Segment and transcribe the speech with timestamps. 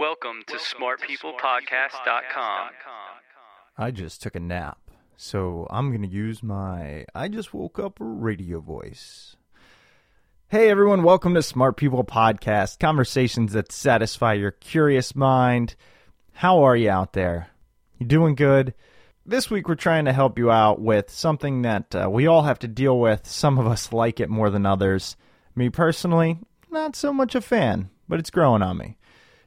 [0.00, 2.70] Welcome to smartpeoplepodcast.com.
[3.76, 4.78] I just took a nap,
[5.18, 9.36] so I'm going to use my I just woke up radio voice.
[10.48, 15.74] Hey everyone, welcome to Smart People Podcast, conversations that satisfy your curious mind.
[16.32, 17.48] How are you out there?
[17.98, 18.72] You doing good?
[19.26, 22.60] This week we're trying to help you out with something that uh, we all have
[22.60, 23.26] to deal with.
[23.26, 25.18] Some of us like it more than others.
[25.54, 26.38] Me personally,
[26.70, 28.96] not so much a fan, but it's growing on me.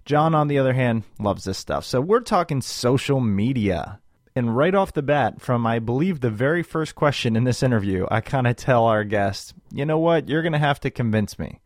[0.06, 1.86] John, on the other hand, loves this stuff.
[1.86, 4.00] So we're talking social media.
[4.36, 8.08] And right off the bat, from I believe the very first question in this interview,
[8.09, 11.38] I kind of tell our guest, you know what, you're going to have to convince
[11.38, 11.62] me.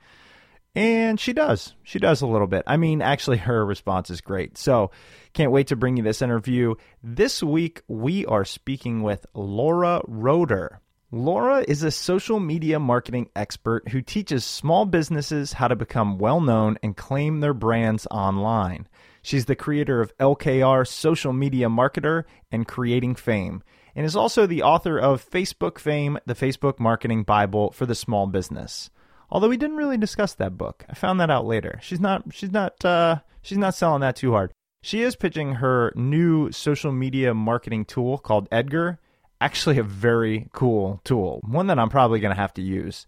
[0.75, 1.73] And she does.
[1.81, 2.63] She does a little bit.
[2.67, 4.59] I mean, actually, her response is great.
[4.59, 4.91] So,
[5.33, 6.75] can't wait to bring you this interview.
[7.01, 10.81] This week, we are speaking with Laura Roeder.
[11.11, 16.41] Laura is a social media marketing expert who teaches small businesses how to become well
[16.41, 18.85] known and claim their brands online.
[19.21, 23.63] She's the creator of LKR Social Media Marketer and Creating Fame,
[23.95, 28.27] and is also the author of Facebook Fame, the Facebook Marketing Bible for the Small
[28.27, 28.89] Business.
[29.29, 31.79] Although we didn't really discuss that book, I found that out later.
[31.81, 34.51] She's not she's not uh, she's not selling that too hard.
[34.81, 38.99] She is pitching her new social media marketing tool called Edgar.
[39.39, 43.05] Actually, a very cool tool, one that I'm probably going to have to use.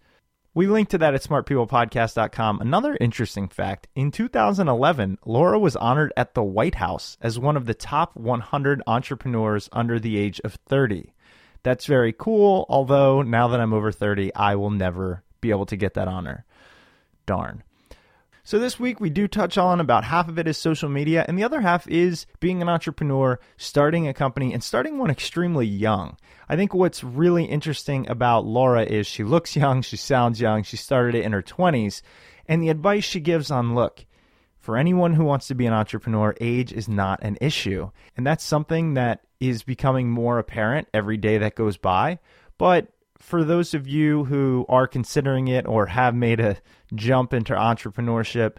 [0.53, 2.61] We link to that at smartpeoplepodcast.com.
[2.61, 7.65] Another interesting fact in 2011, Laura was honored at the White House as one of
[7.65, 11.13] the top 100 entrepreneurs under the age of 30.
[11.63, 15.77] That's very cool, although now that I'm over 30, I will never be able to
[15.77, 16.45] get that honor.
[17.25, 17.63] Darn.
[18.49, 21.37] So this week we do touch on about half of it is social media and
[21.37, 26.17] the other half is being an entrepreneur, starting a company and starting one extremely young.
[26.49, 30.77] I think what's really interesting about Laura is she looks young, she sounds young, she
[30.77, 32.01] started it in her 20s
[32.47, 34.03] and the advice she gives on look,
[34.57, 37.91] for anyone who wants to be an entrepreneur, age is not an issue.
[38.17, 42.17] And that's something that is becoming more apparent every day that goes by.
[42.57, 42.87] But
[43.19, 46.57] for those of you who are considering it or have made a
[46.95, 48.57] jump into entrepreneurship,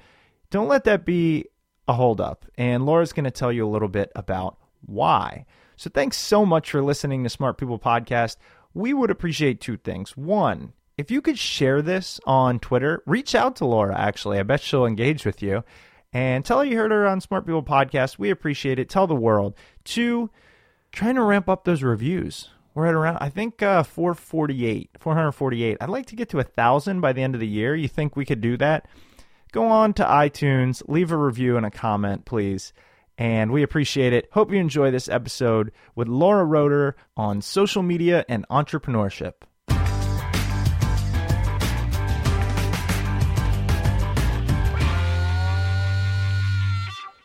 [0.50, 1.46] don't let that be
[1.88, 2.44] a holdup.
[2.56, 5.46] And Laura's going to tell you a little bit about why.
[5.76, 8.36] So thanks so much for listening to Smart People Podcast.
[8.74, 10.16] We would appreciate two things.
[10.16, 14.38] One, if you could share this on Twitter, reach out to Laura, actually.
[14.38, 15.64] I bet she'll engage with you.
[16.12, 18.18] And tell her you heard her on Smart People Podcast.
[18.18, 18.88] We appreciate it.
[18.88, 19.54] Tell the world.
[19.84, 20.28] Two,
[20.92, 22.50] trying to ramp up those reviews.
[22.74, 25.78] We're at around, I think, uh, 448, 448.
[25.80, 27.74] I'd like to get to a thousand by the end of the year.
[27.74, 28.86] You think we could do that?
[29.52, 32.72] go on to iTunes, leave a review and a comment, please.
[33.18, 34.28] And we appreciate it.
[34.32, 39.34] Hope you enjoy this episode with Laura Roeder on social media and entrepreneurship.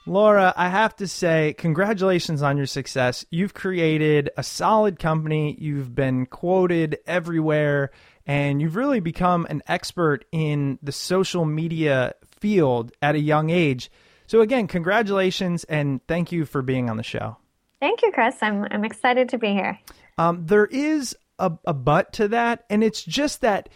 [0.07, 3.25] Laura, I have to say, congratulations on your success.
[3.31, 5.57] You've created a solid company.
[5.59, 7.89] You've been quoted everywhere,
[8.27, 13.89] and you've really become an expert in the social media field at a young age.
[14.27, 17.37] So, again, congratulations and thank you for being on the show.
[17.79, 18.35] Thank you, Chris.
[18.41, 19.79] I'm, I'm excited to be here.
[20.19, 23.69] Um, there is a, a but to that, and it's just that,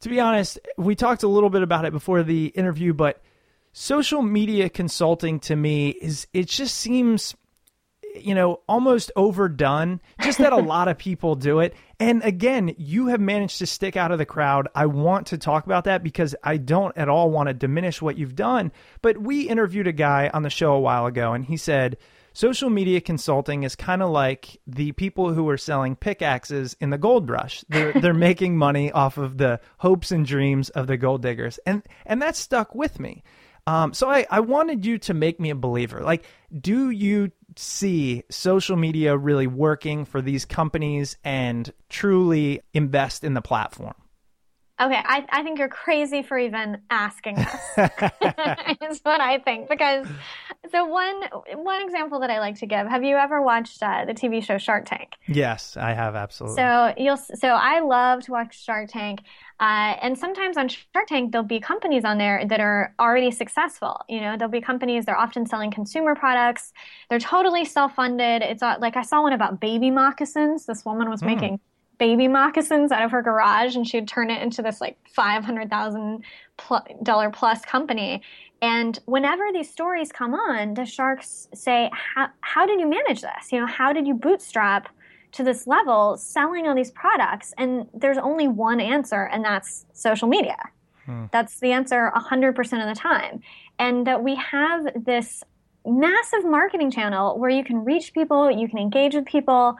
[0.00, 3.22] to be honest, we talked a little bit about it before the interview, but
[3.78, 7.36] social media consulting to me is it just seems
[8.14, 11.74] you know almost overdone just that a lot of people do it.
[12.00, 14.66] And again you have managed to stick out of the crowd.
[14.74, 18.16] I want to talk about that because i don't at all want to diminish what
[18.16, 18.72] you've done.
[19.02, 21.98] But we interviewed a guy on the show a while ago and he said
[22.32, 26.98] social media consulting is kind of like the people who are selling pickaxes in the
[26.98, 27.62] gold rush.
[27.68, 31.58] They're, they're making money off of the hopes and dreams of the gold diggers.
[31.66, 33.22] And and that stuck with me
[33.66, 36.00] um, so I, I wanted you to make me a believer.
[36.02, 36.24] Like,
[36.60, 43.42] do you see social media really working for these companies and truly invest in the
[43.42, 43.94] platform?
[44.78, 47.78] Okay, I, I think you're crazy for even asking this.
[48.82, 50.06] is what I think because
[50.70, 51.22] so one
[51.54, 52.86] one example that I like to give.
[52.86, 55.14] Have you ever watched uh, the TV show Shark Tank?
[55.26, 56.56] Yes, I have absolutely.
[56.56, 59.20] So you'll so I love to watch Shark Tank,
[59.60, 63.98] uh, and sometimes on Shark Tank there'll be companies on there that are already successful.
[64.10, 66.74] You know, there'll be companies they're often selling consumer products.
[67.08, 68.42] They're totally self funded.
[68.42, 70.66] It's uh, like I saw one about baby moccasins.
[70.66, 71.28] This woman was mm.
[71.28, 71.60] making
[71.98, 77.60] baby moccasins out of her garage and she'd turn it into this like $500,000 plus
[77.62, 78.22] company.
[78.62, 83.52] And whenever these stories come on, the sharks say, how, how did you manage this?
[83.52, 84.88] You know, how did you bootstrap
[85.32, 87.52] to this level selling all these products?
[87.58, 90.56] And there's only one answer, and that's social media.
[91.04, 91.26] Hmm.
[91.32, 93.40] That's the answer 100% of the time.
[93.78, 95.44] And that we have this
[95.84, 99.76] massive marketing channel where you can reach people, you can engage with people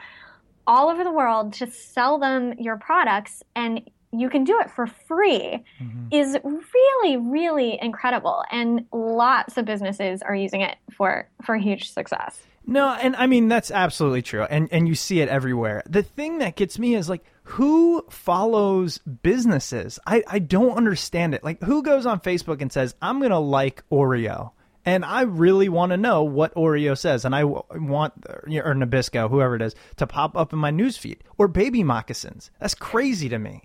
[0.67, 3.83] all over the world to sell them your products and
[4.13, 6.07] you can do it for free mm-hmm.
[6.11, 8.43] is really really incredible.
[8.51, 12.41] And lots of businesses are using it for for huge success.
[12.69, 14.45] No and i mean that's absolutely true.
[14.45, 15.83] And and you see it everywhere.
[15.87, 19.99] The thing that gets me is like who follows businesses?
[20.07, 21.45] I i don't understand it.
[21.45, 24.53] Like who goes on facebook and says i'm gonna like oreo
[24.87, 29.57] and I really want to know what Oreo says, and I want or Nabisco, whoever
[29.57, 32.51] it is, to pop up in my newsfeed or baby moccasins.
[32.61, 33.65] That's crazy to me.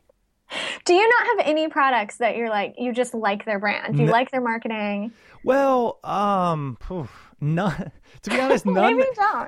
[0.85, 3.95] Do you not have any products that you're like you just like their brand?
[3.95, 5.11] Do you no, like their marketing?
[5.43, 6.77] Well, um,
[7.39, 7.91] none.
[8.23, 9.01] To be honest, none,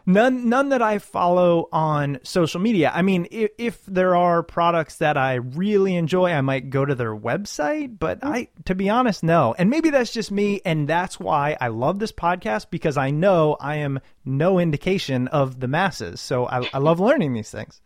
[0.06, 2.92] none, none that I follow on social media.
[2.94, 6.96] I mean, if, if, there are products that I really enjoy, I might go to
[6.96, 8.00] their website.
[8.00, 8.30] But mm.
[8.30, 9.54] I, to be honest, no.
[9.58, 13.58] And maybe that's just me, and that's why I love this podcast because I know
[13.60, 16.20] I am no indication of the masses.
[16.20, 17.82] So I, I love learning these things.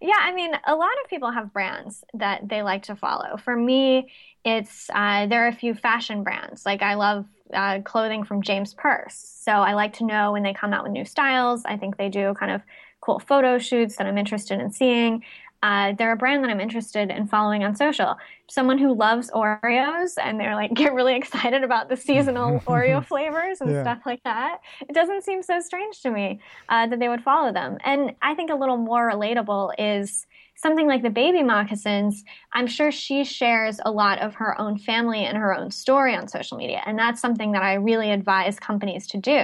[0.00, 3.36] Yeah, I mean, a lot of people have brands that they like to follow.
[3.36, 4.10] For me,
[4.44, 6.64] it's uh, there are a few fashion brands.
[6.64, 10.54] Like I love uh, clothing from James Perse, so I like to know when they
[10.54, 11.64] come out with new styles.
[11.64, 12.62] I think they do kind of
[13.00, 15.22] cool photo shoots that I'm interested in seeing
[15.62, 18.16] uh, they're a brand that I'm interested in following on social.
[18.48, 23.60] Someone who loves Oreos and they're like get really excited about the seasonal Oreo flavors
[23.60, 23.82] and yeah.
[23.82, 24.60] stuff like that.
[24.80, 27.78] It doesn't seem so strange to me uh, that they would follow them.
[27.84, 30.26] And I think a little more relatable is
[30.60, 32.24] something like the baby moccasins.
[32.52, 36.28] I'm sure she shares a lot of her own family and her own story on
[36.28, 39.42] social media, and that's something that I really advise companies to do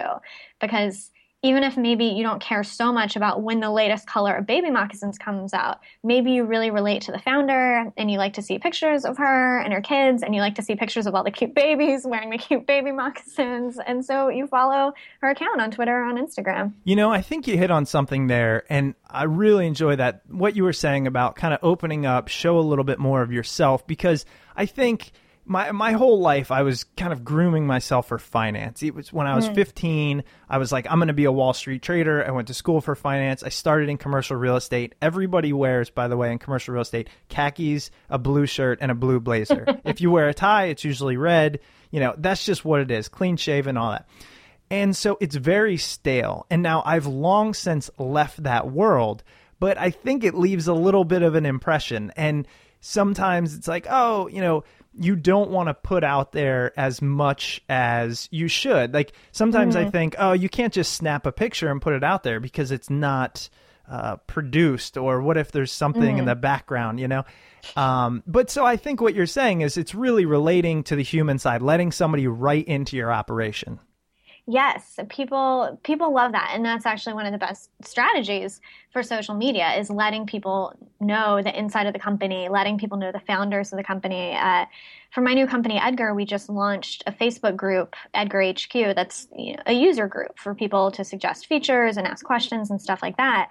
[0.61, 1.11] because
[1.47, 4.69] even if maybe you don't care so much about when the latest color of baby
[4.69, 8.59] moccasins comes out, maybe you really relate to the founder and you like to see
[8.59, 11.31] pictures of her and her kids and you like to see pictures of all the
[11.31, 13.79] cute babies wearing the cute baby moccasins.
[13.79, 16.73] And so you follow her account on Twitter or on Instagram.
[16.83, 18.65] You know, I think you hit on something there.
[18.69, 22.59] And I really enjoy that, what you were saying about kind of opening up, show
[22.59, 24.25] a little bit more of yourself, because
[24.57, 25.13] I think–
[25.47, 28.83] my my whole life I was kind of grooming myself for finance.
[28.83, 29.55] It was when I was mm.
[29.55, 32.27] 15, I was like I'm going to be a Wall Street trader.
[32.27, 33.43] I went to school for finance.
[33.43, 34.95] I started in commercial real estate.
[35.01, 38.95] Everybody wears by the way in commercial real estate khakis, a blue shirt and a
[38.95, 39.67] blue blazer.
[39.85, 41.61] if you wear a tie, it's usually red.
[41.91, 43.09] You know, that's just what it is.
[43.09, 44.09] Clean shaven all that.
[44.69, 46.45] And so it's very stale.
[46.51, 49.23] And now I've long since left that world,
[49.61, 52.49] but I think it leaves a little bit of an impression and
[52.87, 54.65] sometimes it's like, "Oh, you know,
[54.99, 58.95] you don't want to put out there as much as you should.
[58.95, 62.23] Like sometimes I think, oh, you can't just snap a picture and put it out
[62.23, 63.49] there because it's not
[63.89, 67.25] uh, produced, or what if there's something in the background, you know?
[67.77, 71.39] Um, but so I think what you're saying is it's really relating to the human
[71.39, 73.79] side, letting somebody right into your operation.
[74.49, 78.61] Yes, people people love that, and that's actually one of the best strategies
[78.93, 83.11] for social media is letting people know the inside of the company, letting people know
[83.11, 84.37] the founders of the company.
[84.37, 84.67] Uh,
[85.11, 89.55] for my new company, Edgar, we just launched a Facebook group, Edgar HQ, that's you
[89.57, 93.17] know, a user group for people to suggest features and ask questions and stuff like
[93.17, 93.49] that.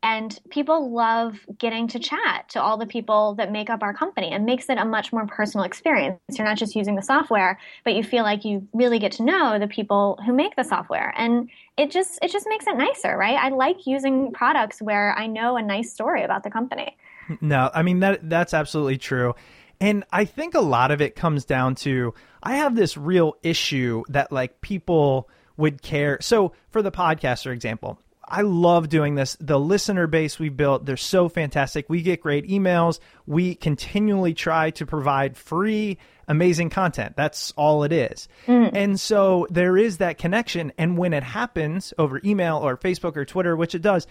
[0.00, 4.30] And people love getting to chat to all the people that make up our company
[4.30, 6.20] and makes it a much more personal experience.
[6.30, 9.58] You're not just using the software, but you feel like you really get to know
[9.58, 11.12] the people who make the software.
[11.16, 13.36] And it just it just makes it nicer, right?
[13.36, 16.96] I like using products where I know a nice story about the company.
[17.40, 19.34] No, I mean that that's absolutely true.
[19.80, 24.04] And I think a lot of it comes down to I have this real issue
[24.08, 26.18] that like people would care.
[26.20, 27.98] So for the podcast, for example,
[28.30, 29.36] I love doing this.
[29.40, 31.88] The listener base we built, they're so fantastic.
[31.88, 33.00] We get great emails.
[33.26, 37.14] We continually try to provide free, amazing content.
[37.16, 38.28] That's all it is.
[38.46, 38.70] Mm.
[38.74, 40.72] And so there is that connection.
[40.78, 44.06] And when it happens over email or Facebook or Twitter, which it does,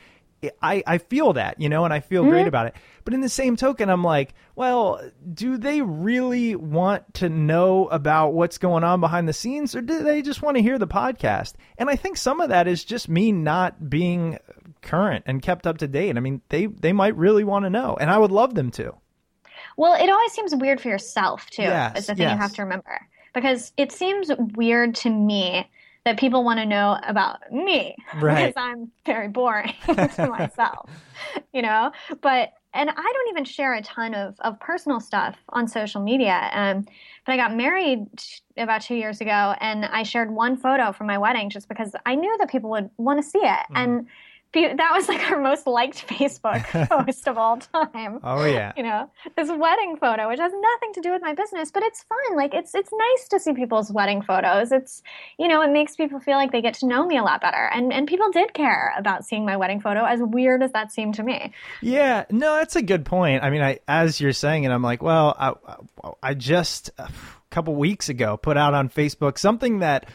[0.62, 2.48] I, I feel that, you know, and I feel great mm-hmm.
[2.48, 2.75] about it.
[3.03, 5.01] But in the same token, I'm like, well,
[5.34, 10.03] do they really want to know about what's going on behind the scenes or do
[10.03, 11.53] they just want to hear the podcast?
[11.77, 14.38] And I think some of that is just me not being
[14.82, 16.17] current and kept up to date.
[16.17, 18.94] I mean, they, they might really want to know, and I would love them to.
[19.75, 21.63] Well, it always seems weird for yourself too.
[21.63, 23.00] Yes, is the thing you have to remember
[23.34, 25.70] because it seems weird to me
[26.08, 28.48] that people want to know about me Right.
[28.48, 30.90] because I'm very boring to myself,
[31.54, 31.92] you know.
[32.22, 36.50] But and I don't even share a ton of of personal stuff on social media.
[36.54, 36.86] Um,
[37.26, 38.06] but I got married
[38.56, 42.16] about two years ago, and I shared one photo from my wedding just because I
[42.16, 44.08] knew that people would want to see it and.
[44.54, 46.63] That was like our most liked Facebook
[47.06, 48.20] post of all time.
[48.24, 48.74] Oh, yeah.
[48.75, 52.04] you know this wedding photo which has nothing to do with my business but it's
[52.04, 52.38] fun.
[52.38, 54.72] Like it's it's nice to see people's wedding photos.
[54.72, 55.04] It's
[55.38, 57.70] you know it makes people feel like they get to know me a lot better.
[57.74, 61.16] And and people did care about seeing my wedding photo as weird as that seemed
[61.16, 61.51] to me.
[61.82, 63.44] Yeah, no, that's a good point.
[63.44, 65.54] I mean, I as you're saying it, I'm like, well, I,
[66.24, 67.10] I just a
[67.50, 70.08] couple weeks ago put out on Facebook something that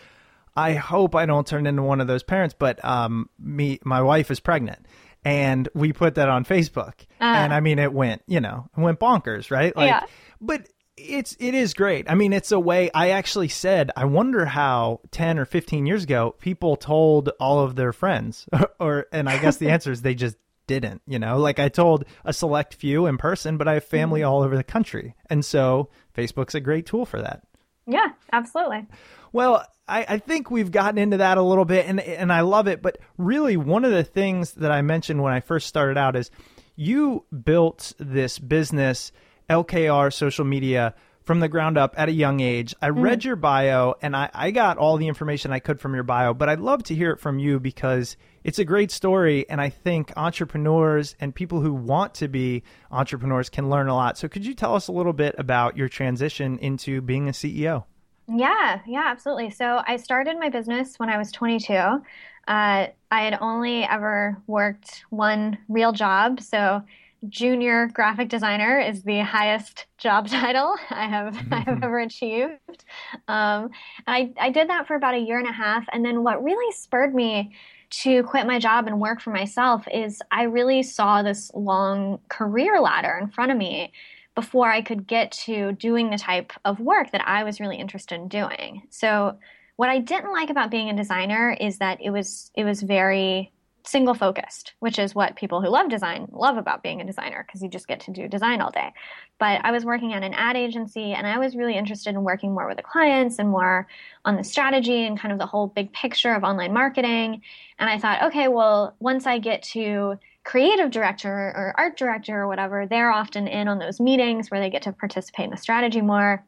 [0.57, 4.31] I hope I don't turn into one of those parents, but um, me, my wife
[4.31, 4.85] is pregnant,
[5.25, 8.99] and we put that on Facebook, and I mean, it went, you know, it went
[9.01, 9.75] bonkers, right?
[9.77, 10.07] Like, Yeah.
[10.41, 10.69] but
[10.99, 12.11] it's it is great.
[12.11, 12.91] I mean, it's a way.
[12.93, 17.77] I actually said, I wonder how ten or fifteen years ago people told all of
[17.77, 18.47] their friends,
[18.79, 21.01] or and I guess the answer is they just didn't.
[21.07, 24.43] You know, like I told a select few in person, but I have family all
[24.43, 27.43] over the country, and so Facebook's a great tool for that.
[27.87, 28.87] Yeah absolutely
[29.33, 32.69] Well, I, I think we've gotten into that a little bit, and and I love
[32.69, 32.83] it.
[32.83, 36.31] But really, one of the things that I mentioned when I first started out is
[36.77, 39.11] you built this business,
[39.51, 42.75] LKR Social Media, from the ground up at a young age.
[42.83, 46.03] I read your bio, and I, I got all the information I could from your
[46.03, 46.35] bio.
[46.35, 49.69] But I'd love to hear it from you because it's a great story, and I
[49.69, 54.19] think entrepreneurs and people who want to be entrepreneurs can learn a lot.
[54.19, 57.85] So, could you tell us a little bit about your transition into being a CEO?
[58.29, 59.51] Yeah, yeah, absolutely.
[59.51, 61.75] So I started my business when I was 22.
[61.75, 62.01] Uh,
[62.47, 66.41] I had only ever worked one real job.
[66.41, 66.83] So
[67.29, 72.85] junior graphic designer is the highest job title I have I have ever achieved.
[73.29, 73.71] Um,
[74.07, 76.73] I I did that for about a year and a half, and then what really
[76.73, 77.55] spurred me
[77.91, 82.81] to quit my job and work for myself is I really saw this long career
[82.81, 83.93] ladder in front of me
[84.35, 88.15] before I could get to doing the type of work that I was really interested
[88.15, 88.83] in doing.
[88.89, 89.39] So
[89.77, 93.53] what I didn't like about being a designer is that it was it was very
[93.85, 97.63] single focused, which is what people who love design love about being a designer because
[97.63, 98.93] you just get to do design all day.
[99.39, 102.55] But I was working at an ad agency and I was really interested in working
[102.55, 103.87] more with the clients and more
[104.25, 107.43] on the strategy and kind of the whole big picture of online marketing.
[107.79, 112.49] And I thought, okay, well, once I get to creative director or art director or
[112.49, 116.01] whatever, they're often in on those meetings where they get to participate in the strategy
[116.01, 116.45] more.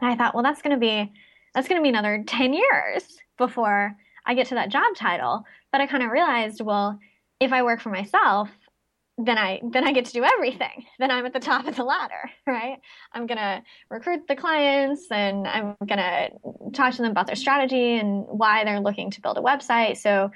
[0.00, 1.12] And I thought, well, that's going to be
[1.54, 3.96] that's going to be another 10 years before
[4.26, 5.44] I get to that job title.
[5.72, 6.98] But I kind of realized, well,
[7.40, 8.48] if I work for myself,
[9.18, 10.86] then I then I get to do everything.
[10.98, 12.78] Then I'm at the top of the ladder, right?
[13.12, 16.30] I'm gonna recruit the clients and I'm gonna
[16.72, 19.98] talk to them about their strategy and why they're looking to build a website.
[19.98, 20.30] So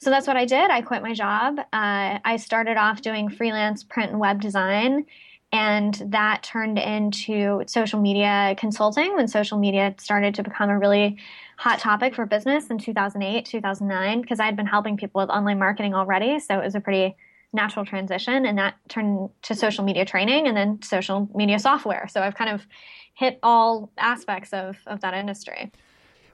[0.00, 0.70] so that's what I did.
[0.70, 1.58] I quit my job.
[1.58, 5.06] Uh, I started off doing freelance print and web design.
[5.50, 11.16] And that turned into social media consulting when social media started to become a really
[11.56, 15.58] hot topic for business in 2008, 2009, because I had been helping people with online
[15.58, 16.38] marketing already.
[16.38, 17.16] So it was a pretty
[17.54, 18.44] natural transition.
[18.44, 22.08] And that turned to social media training and then social media software.
[22.08, 22.66] So I've kind of
[23.14, 25.72] hit all aspects of, of that industry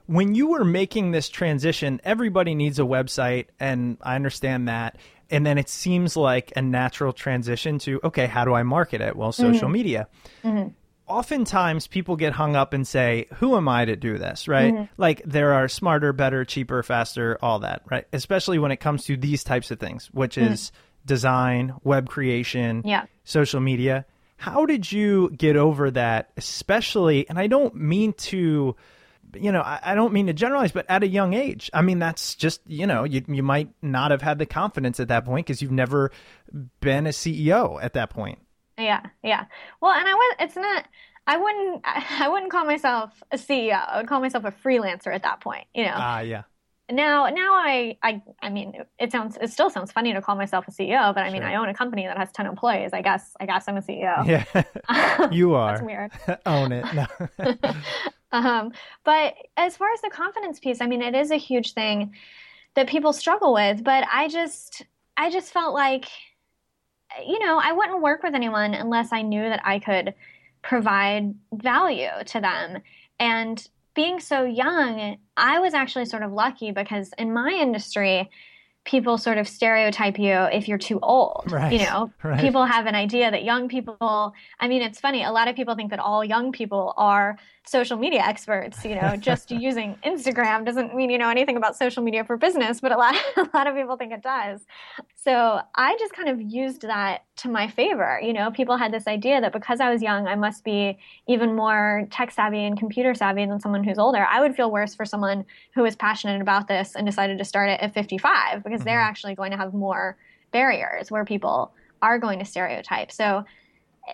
[0.07, 4.97] when you were making this transition, everybody needs a website, and I understand that.
[5.29, 9.15] And then it seems like a natural transition to, okay, how do I market it?
[9.15, 9.71] Well, social mm-hmm.
[9.71, 10.07] media.
[10.43, 10.69] Mm-hmm.
[11.07, 14.73] Oftentimes people get hung up and say, who am I to do this, right?
[14.73, 14.83] Mm-hmm.
[14.97, 18.07] Like there are smarter, better, cheaper, faster, all that, right?
[18.11, 20.53] Especially when it comes to these types of things, which mm-hmm.
[20.53, 20.71] is
[21.05, 23.05] design, web creation, yeah.
[23.23, 24.05] social media.
[24.37, 28.75] How did you get over that, especially, and I don't mean to
[29.39, 31.99] you know, I, I, don't mean to generalize, but at a young age, I mean,
[31.99, 35.45] that's just, you know, you, you might not have had the confidence at that point
[35.45, 36.11] because you've never
[36.79, 38.39] been a CEO at that point.
[38.77, 39.45] Yeah, yeah.
[39.81, 40.85] Well, and I was, it's not,
[41.27, 43.81] I wouldn't, I wouldn't call myself a CEO.
[43.87, 45.93] I would call myself a freelancer at that point, you know?
[45.93, 46.43] Ah, uh, yeah.
[46.91, 50.67] Now, now I, I, I mean, it sounds, it still sounds funny to call myself
[50.67, 51.49] a CEO, but I mean, sure.
[51.49, 52.91] I own a company that has 10 employees.
[52.93, 54.25] I guess, I guess I'm a CEO.
[54.25, 55.29] Yeah.
[55.31, 55.71] you are.
[55.71, 56.11] That's weird.
[56.45, 56.85] own it.
[56.93, 57.05] No.
[58.31, 58.73] Um,
[59.05, 62.13] but as far as the confidence piece, I mean, it is a huge thing
[62.73, 63.81] that people struggle with.
[63.83, 64.83] But I just,
[65.15, 66.09] I just felt like,
[67.25, 70.13] you know, I wouldn't work with anyone unless I knew that I could
[70.61, 72.81] provide value to them.
[73.19, 73.65] And
[73.95, 78.29] being so young, I was actually sort of lucky because in my industry,
[78.85, 81.51] people sort of stereotype you if you're too old.
[81.51, 81.73] Right.
[81.73, 82.39] You know, right.
[82.39, 85.23] people have an idea that young people, I mean, it's funny.
[85.23, 87.37] A lot of people think that all young people are
[87.67, 88.85] social media experts.
[88.85, 92.79] You know, just using Instagram doesn't mean you know anything about social media for business,
[92.79, 94.61] but a lot, a lot of people think it does.
[95.15, 98.19] So I just kind of used that to my favor.
[98.21, 101.55] You know, people had this idea that because I was young, I must be even
[101.55, 104.25] more tech savvy and computer savvy than someone who's older.
[104.29, 107.69] I would feel worse for someone who was passionate about this and decided to start
[107.69, 108.89] it at 55 because mm-hmm.
[108.89, 110.17] they're actually going to have more
[110.51, 113.11] barriers where people are going to stereotype.
[113.11, 113.45] So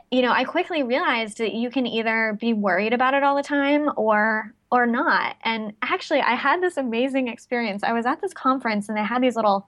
[0.09, 3.43] you know, I quickly realized that you can either be worried about it all the
[3.43, 5.35] time or or not.
[5.43, 7.83] And actually, I had this amazing experience.
[7.83, 9.67] I was at this conference and they had these little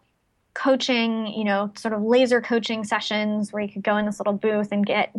[0.54, 4.34] coaching, you know, sort of laser coaching sessions where you could go in this little
[4.34, 5.14] booth and get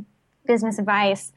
[0.46, 1.32] business advice.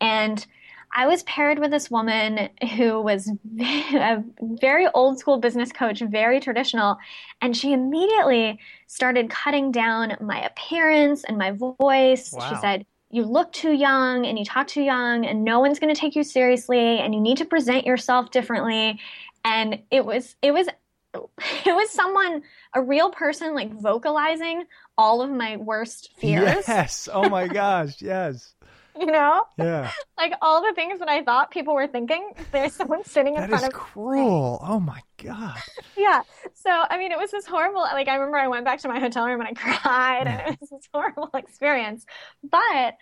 [0.00, 0.46] And
[0.92, 6.40] I was paired with this woman who was a very old school business coach, very
[6.40, 6.96] traditional,
[7.40, 12.32] and she immediately started cutting down my appearance and my voice.
[12.32, 12.48] Wow.
[12.48, 15.94] She said, you look too young and you talk too young and no one's going
[15.94, 19.00] to take you seriously and you need to present yourself differently.
[19.44, 20.68] And it was it was
[21.14, 22.42] it was someone
[22.74, 24.64] a real person like vocalizing
[24.96, 26.64] all of my worst fears.
[26.68, 27.08] Yes.
[27.12, 28.00] Oh my gosh.
[28.00, 28.54] Yes
[29.00, 33.04] you know yeah like all the things that i thought people were thinking there's someone
[33.04, 35.58] sitting in that front is of cruel oh my god
[35.96, 36.22] yeah
[36.54, 38.98] so i mean it was this horrible like i remember i went back to my
[38.98, 42.04] hotel room and i cried and it was this horrible experience
[42.42, 42.94] but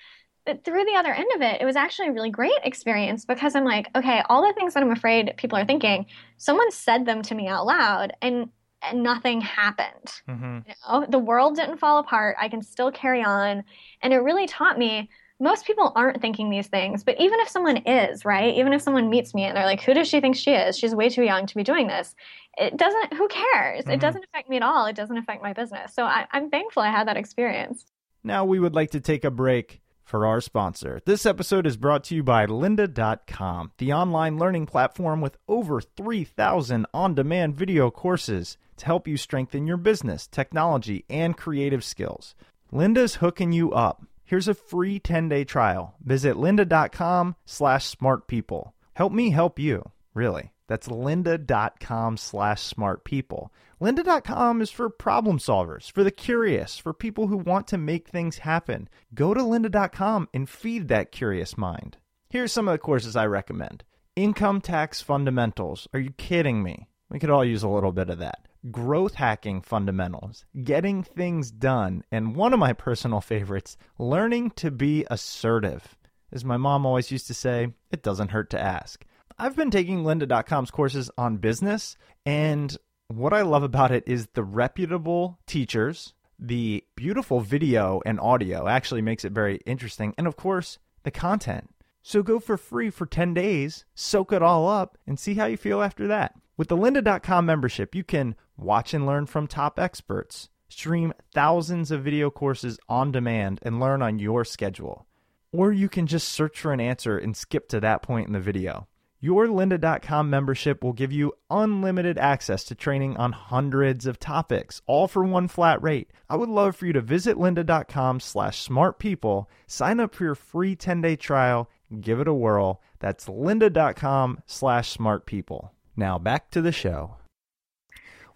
[0.64, 3.64] through the other end of it, it was actually a really great experience because I'm
[3.64, 7.35] like, okay, all the things that I'm afraid people are thinking, someone said them to
[7.35, 8.48] me out loud and,
[8.83, 10.12] and nothing happened.
[10.29, 10.59] Mm-hmm.
[10.66, 12.37] You know, the world didn't fall apart.
[12.40, 13.64] I can still carry on.
[14.03, 17.79] And it really taught me most people aren't thinking these things, but even if someone
[17.79, 18.57] is, right?
[18.57, 20.77] Even if someone meets me and they're like, who does she think she is?
[20.77, 22.14] She's way too young to be doing this.
[22.57, 23.83] It doesn't, who cares?
[23.83, 23.92] Mm-hmm.
[23.92, 24.87] It doesn't affect me at all.
[24.87, 25.94] It doesn't affect my business.
[25.94, 27.85] So I, I'm thankful I had that experience.
[28.24, 31.01] Now we would like to take a break for our sponsor.
[31.05, 36.87] This episode is brought to you by lynda.com, the online learning platform with over 3,000
[36.92, 42.35] on demand video courses to help you strengthen your business, technology, and creative skills.
[42.72, 45.94] Lynda's hooking you up Here's a free 10-day trial.
[46.04, 48.72] Visit lynda.com slash smartpeople.
[48.92, 50.52] Help me help you, really.
[50.66, 53.48] That's lynda.com slash smartpeople.
[53.80, 58.36] Lynda.com is for problem solvers, for the curious, for people who want to make things
[58.36, 58.90] happen.
[59.14, 61.96] Go to lynda.com and feed that curious mind.
[62.28, 63.82] Here's some of the courses I recommend.
[64.14, 65.88] Income Tax Fundamentals.
[65.94, 66.86] Are you kidding me?
[67.10, 72.04] We could all use a little bit of that growth hacking fundamentals, getting things done,
[72.10, 75.96] and one of my personal favorites, learning to be assertive.
[76.32, 79.04] As my mom always used to say, it doesn't hurt to ask.
[79.38, 84.42] I've been taking lynda.com's courses on business, and what I love about it is the
[84.42, 90.78] reputable teachers, the beautiful video and audio actually makes it very interesting, and of course,
[91.04, 91.70] the content.
[92.02, 95.56] So go for free for 10 days, soak it all up, and see how you
[95.56, 96.34] feel after that.
[96.58, 102.02] With the lynda.com membership, you can watch and learn from top experts, stream thousands of
[102.02, 105.06] video courses on demand, and learn on your schedule.
[105.50, 108.40] or you can just search for an answer and skip to that point in the
[108.40, 108.86] video.
[109.20, 115.08] Your lynda.com membership will give you unlimited access to training on hundreds of topics, all
[115.08, 116.10] for one flat rate.
[116.28, 120.76] I would love for you to visit lynda.com slash smartpeople, sign up for your free
[120.76, 122.82] 10-day trial, give it a whirl.
[122.98, 125.70] That's lynda.com slash smartpeople.
[125.98, 127.16] Now back to the show.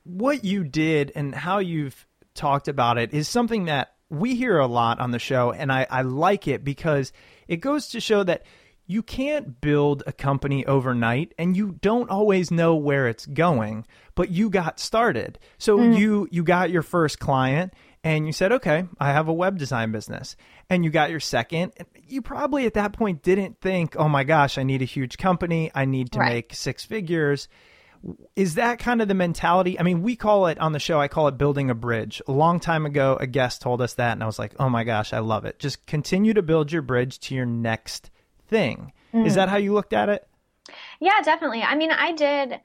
[0.03, 4.67] What you did and how you've talked about it is something that we hear a
[4.67, 7.13] lot on the show, and I, I like it because
[7.47, 8.45] it goes to show that–
[8.87, 14.31] you can't build a company overnight and you don't always know where it's going but
[14.31, 15.97] you got started so mm.
[15.97, 17.73] you you got your first client
[18.05, 20.37] and you said okay i have a web design business
[20.69, 21.73] and you got your second
[22.07, 25.71] you probably at that point didn't think oh my gosh i need a huge company
[25.75, 26.33] i need to right.
[26.33, 27.49] make six figures
[28.35, 31.09] is that kind of the mentality i mean we call it on the show i
[31.09, 34.23] call it building a bridge a long time ago a guest told us that and
[34.23, 37.19] i was like oh my gosh i love it just continue to build your bridge
[37.21, 38.11] to your next
[38.53, 38.93] thing.
[39.13, 39.27] Mm.
[39.27, 40.29] Is that how you looked at it?
[41.01, 41.63] Yeah, definitely.
[41.63, 42.61] I mean, I did.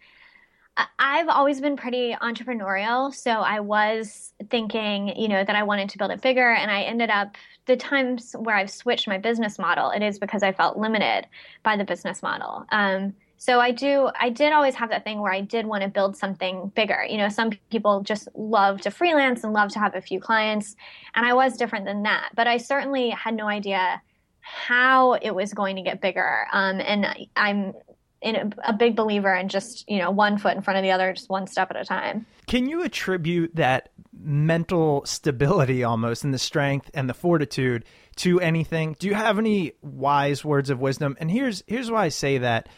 [0.99, 5.97] I've always been pretty entrepreneurial, so I was thinking, you know, that I wanted to
[5.97, 7.35] build it bigger, and I ended up
[7.65, 11.27] the times where I've switched my business model, it is because I felt limited
[11.63, 12.65] by the business model.
[12.71, 15.89] Um, so I do, I did always have that thing where I did want to
[15.89, 17.03] build something bigger.
[17.07, 20.75] You know, some people just love to freelance and love to have a few clients,
[21.15, 22.29] and I was different than that.
[22.35, 24.01] But I certainly had no idea
[24.41, 26.47] how it was going to get bigger.
[26.53, 27.73] Um, and I'm
[28.21, 30.91] in a, a, big believer in just you know one foot in front of the
[30.91, 32.25] other, just one step at a time.
[32.47, 37.85] Can you attribute that mental stability almost and the strength and the fortitude
[38.17, 38.95] to anything?
[38.99, 41.15] Do you have any wise words of wisdom?
[41.19, 42.69] And here's here's why I say that.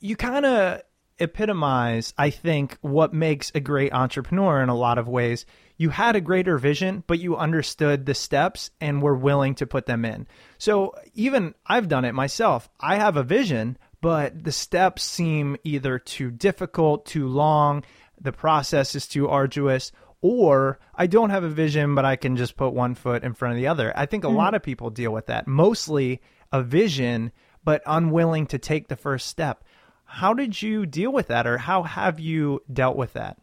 [0.00, 0.82] You kind of
[1.20, 5.46] epitomize, I think, what makes a great entrepreneur in a lot of ways
[5.82, 9.86] you had a greater vision, but you understood the steps and were willing to put
[9.86, 10.28] them in.
[10.56, 12.68] So even I've done it myself.
[12.78, 17.84] I have a vision, but the steps seem either too difficult, too long,
[18.20, 22.56] the process is too arduous, or I don't have a vision, but I can just
[22.56, 23.92] put one foot in front of the other.
[23.96, 24.36] I think a mm-hmm.
[24.36, 25.46] lot of people deal with that.
[25.48, 26.20] Mostly
[26.52, 27.32] a vision,
[27.64, 29.64] but unwilling to take the first step.
[30.04, 33.38] How did you deal with that, or how have you dealt with that?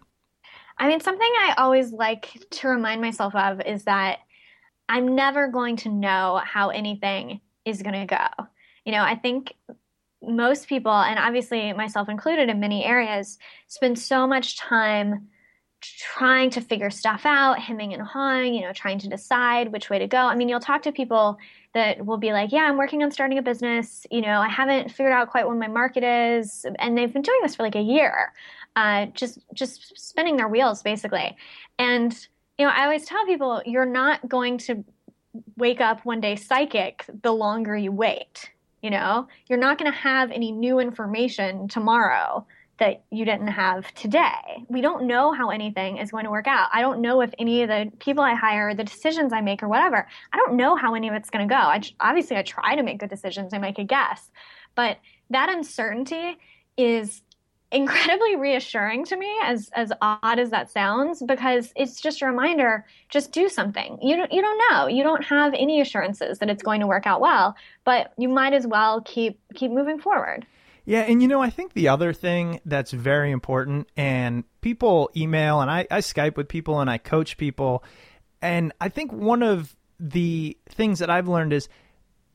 [0.77, 4.19] I mean, something I always like to remind myself of is that
[4.87, 8.45] I'm never going to know how anything is going to go.
[8.85, 9.53] You know, I think
[10.21, 15.29] most people, and obviously myself included in many areas, spend so much time
[15.81, 19.99] trying to figure stuff out, hemming and hawing, you know, trying to decide which way
[19.99, 20.17] to go.
[20.17, 21.37] I mean, you'll talk to people
[21.73, 24.05] that will be like, yeah, I'm working on starting a business.
[24.11, 26.65] You know, I haven't figured out quite what my market is.
[26.79, 28.33] And they've been doing this for like a year
[28.75, 31.35] uh, just just spinning their wheels basically.
[31.77, 32.13] And
[32.57, 34.83] you know, I always tell people you're not going to
[35.57, 38.51] wake up one day psychic the longer you wait.
[38.81, 42.45] You know, you're not going to have any new information tomorrow
[42.79, 44.63] that you didn't have today.
[44.69, 46.69] We don't know how anything is going to work out.
[46.73, 49.67] I don't know if any of the people I hire, the decisions I make, or
[49.67, 51.59] whatever, I don't know how any of it's going to go.
[51.59, 54.31] I, obviously, I try to make good decisions, I make a guess.
[54.75, 54.97] But
[55.29, 56.37] that uncertainty
[56.77, 57.21] is
[57.71, 62.85] incredibly reassuring to me as as odd as that sounds because it's just a reminder
[63.09, 63.99] just do something.
[64.01, 64.87] You don't you don't know.
[64.87, 68.53] You don't have any assurances that it's going to work out well but you might
[68.53, 70.45] as well keep keep moving forward.
[70.85, 75.61] Yeah and you know i think the other thing that's very important and people email
[75.61, 77.83] and i, I skype with people and i coach people
[78.41, 81.69] and i think one of the things that i've learned is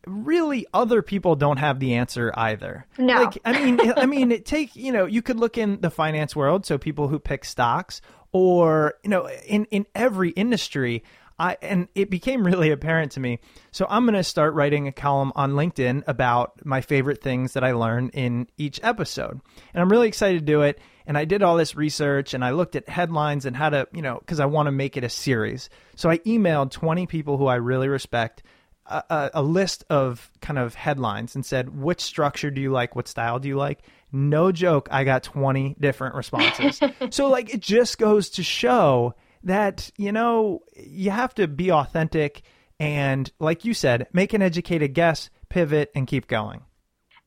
[0.07, 2.87] really other people don't have the answer either.
[2.99, 3.23] No.
[3.23, 6.67] Like I mean I mean take, you know, you could look in the finance world,
[6.67, 8.01] so people who pick stocks
[8.33, 11.05] or, you know, in in every industry,
[11.39, 13.41] I and it became really apparent to me.
[13.73, 17.65] So I'm going to start writing a column on LinkedIn about my favorite things that
[17.65, 19.41] I learn in each episode.
[19.73, 20.81] And I'm really excited to do it.
[21.07, 24.01] And I did all this research and I looked at headlines and how to, you
[24.01, 25.69] know, because I want to make it a series.
[25.97, 28.43] So I emailed 20 people who I really respect
[28.87, 32.95] a, a, list of kind of headlines and said, which structure do you like?
[32.95, 33.81] What style do you like?
[34.13, 36.81] No joke, I got 20 different responses.
[37.11, 42.43] so, like, it just goes to show that, you know, you have to be authentic
[42.79, 46.63] and, like you said, make an educated guess, pivot, and keep going.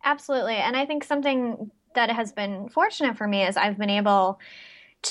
[0.04, 0.56] Absolutely.
[0.56, 4.40] And I think something that has been fortunate for me is I've been able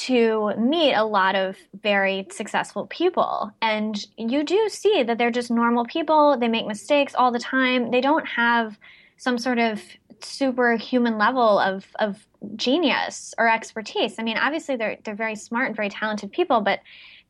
[0.05, 3.53] to meet a lot of very successful people.
[3.63, 6.37] And you do see that they're just normal people.
[6.39, 7.91] They make mistakes all the time.
[7.91, 8.79] They don't have
[9.17, 9.83] some sort of
[10.21, 14.17] superhuman level of, of genius or expertise.
[14.19, 16.81] I mean, obviously they're they're very smart and very talented people, but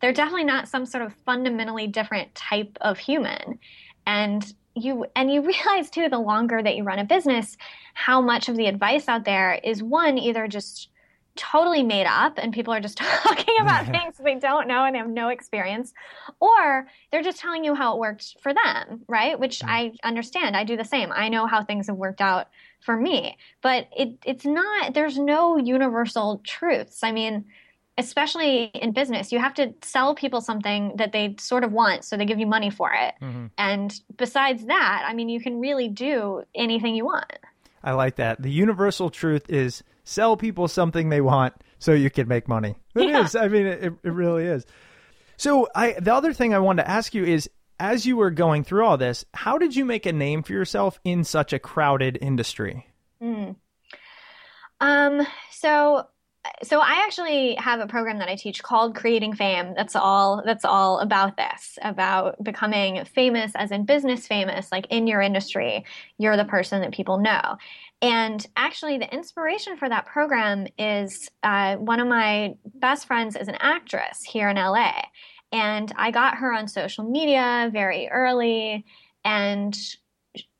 [0.00, 3.58] they're definitely not some sort of fundamentally different type of human.
[4.06, 7.56] And you and you realize too the longer that you run a business
[7.94, 10.90] how much of the advice out there is one either just
[11.36, 14.98] totally made up and people are just talking about things they don't know and they
[14.98, 15.92] have no experience
[16.40, 19.38] or they're just telling you how it worked for them right?
[19.38, 20.56] Which i understand.
[20.56, 21.12] I do the same.
[21.12, 22.48] I know how things have worked out
[22.80, 23.36] for me.
[23.62, 27.02] But it, it's not there's no universal truths.
[27.02, 27.44] I mean
[27.98, 32.14] especially in business you have to sell people something that they sort of want so
[32.14, 33.14] they give you money for it.
[33.22, 33.46] Mm-hmm.
[33.56, 37.32] and besides that i mean you can really do anything you want.
[37.86, 38.42] I like that.
[38.42, 42.76] The universal truth is sell people something they want so you can make money.
[42.94, 43.34] It is.
[43.34, 43.42] Yeah.
[43.42, 44.64] I mean, it, it really is.
[45.36, 48.64] So, I the other thing I wanted to ask you is, as you were going
[48.64, 52.16] through all this, how did you make a name for yourself in such a crowded
[52.22, 52.86] industry?
[54.80, 56.06] Um, so
[56.62, 59.74] so I actually have a program that I teach called Creating Fame.
[59.76, 65.06] That's all that's all about this, about becoming famous as in business famous, like in
[65.06, 65.84] your industry,
[66.18, 67.56] you're the person that people know.
[68.02, 73.48] And actually the inspiration for that program is uh, one of my best friends is
[73.48, 74.92] an actress here in LA.
[75.52, 78.84] And I got her on social media very early
[79.24, 79.76] and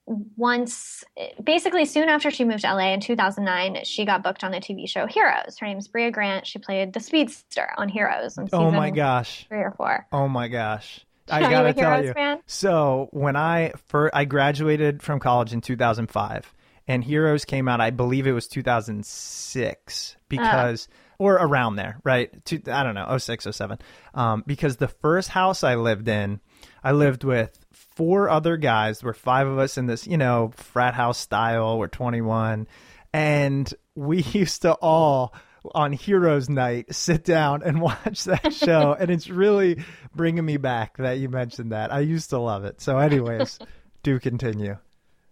[0.06, 1.02] once
[1.42, 4.88] basically soon after she moved to LA in 2009, she got booked on the TV
[4.88, 5.58] show Heroes.
[5.58, 6.46] Her name's Brea Grant.
[6.46, 8.38] She played the speedster on Heroes.
[8.38, 9.46] On Oh my gosh.
[9.48, 10.06] Three or four.
[10.12, 11.04] Oh my gosh.
[11.30, 12.12] I gotta tell Heroes you.
[12.12, 12.38] fan?
[12.46, 16.54] So when I first, I graduated from college in 2005,
[16.88, 17.80] and Heroes came out.
[17.80, 22.44] I believe it was 2006 because, or around there, right?
[22.44, 23.78] Two, I don't know, 06, 07.
[24.14, 26.40] Um, because the first house I lived in,
[26.82, 29.00] I lived with four other guys.
[29.00, 31.78] There were five of us in this, you know, frat house style.
[31.78, 32.68] We're 21,
[33.12, 35.34] and we used to all
[35.74, 39.82] on Heroes Night sit down and watch that show, and it's really
[40.14, 41.92] bringing me back that you mentioned that.
[41.92, 42.80] I used to love it.
[42.80, 43.58] So, anyways,
[44.02, 44.76] do continue.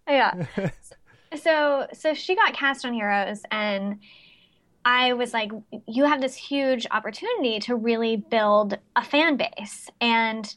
[0.09, 0.47] Yeah.
[1.37, 3.99] So so she got cast on Heroes and
[4.85, 5.51] I was like,
[5.87, 9.89] you have this huge opportunity to really build a fan base.
[10.01, 10.55] And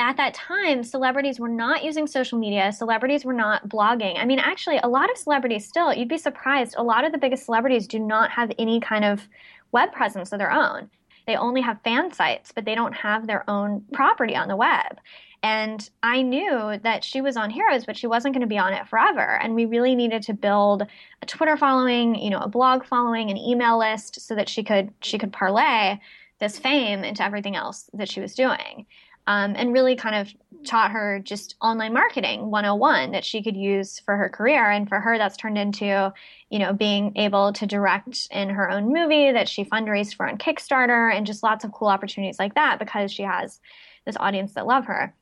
[0.00, 2.72] at that time, celebrities were not using social media.
[2.72, 4.18] Celebrities were not blogging.
[4.18, 7.18] I mean, actually, a lot of celebrities still, you'd be surprised, a lot of the
[7.18, 9.28] biggest celebrities do not have any kind of
[9.72, 10.90] web presence of their own.
[11.28, 14.98] They only have fan sites, but they don't have their own property on the web.
[15.42, 18.72] And I knew that she was on Heroes, but she wasn't going to be on
[18.72, 19.38] it forever.
[19.38, 20.86] And we really needed to build
[21.20, 24.90] a Twitter following, you know, a blog following, an email list, so that she could
[25.02, 25.98] she could parlay
[26.40, 28.86] this fame into everything else that she was doing.
[29.26, 34.00] Um, and really kind of taught her just online marketing 101 that she could use
[34.00, 34.70] for her career.
[34.70, 36.12] And for her, that's turned into,
[36.50, 40.38] you know, being able to direct in her own movie that she fundraised for on
[40.38, 43.60] Kickstarter and just lots of cool opportunities like that because she has
[44.04, 45.14] this audience that love her.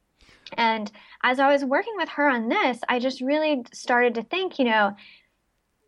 [0.56, 0.90] And
[1.22, 4.64] as I was working with her on this, I just really started to think, you
[4.64, 4.94] know,